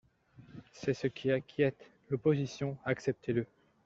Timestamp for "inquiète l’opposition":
1.31-2.75